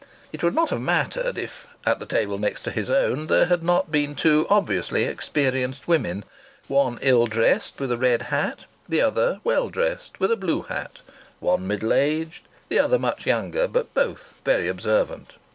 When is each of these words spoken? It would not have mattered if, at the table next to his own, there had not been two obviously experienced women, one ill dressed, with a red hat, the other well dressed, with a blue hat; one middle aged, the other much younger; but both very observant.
It 0.33 0.41
would 0.41 0.55
not 0.55 0.71
have 0.71 0.81
mattered 0.81 1.37
if, 1.37 1.67
at 1.85 1.99
the 1.99 2.07
table 2.07 2.39
next 2.39 2.61
to 2.63 2.71
his 2.71 2.89
own, 2.89 3.27
there 3.27 3.45
had 3.45 3.61
not 3.61 3.91
been 3.91 4.15
two 4.15 4.47
obviously 4.49 5.03
experienced 5.03 5.87
women, 5.87 6.25
one 6.67 6.97
ill 7.03 7.27
dressed, 7.27 7.79
with 7.79 7.91
a 7.91 7.97
red 7.99 8.23
hat, 8.33 8.65
the 8.89 8.99
other 9.01 9.41
well 9.43 9.69
dressed, 9.69 10.19
with 10.19 10.31
a 10.31 10.35
blue 10.35 10.63
hat; 10.63 11.01
one 11.39 11.67
middle 11.67 11.93
aged, 11.93 12.47
the 12.67 12.79
other 12.79 12.97
much 12.97 13.27
younger; 13.27 13.67
but 13.67 13.93
both 13.93 14.33
very 14.43 14.67
observant. 14.67 15.33